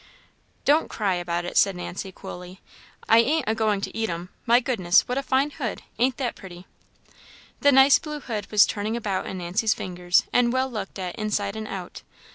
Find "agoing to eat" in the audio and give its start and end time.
3.47-4.09